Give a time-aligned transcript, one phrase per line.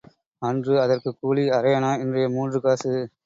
[0.41, 2.93] அன்று அதற்குக் கூலி அரையணா இன்றைய மூன்று காசு.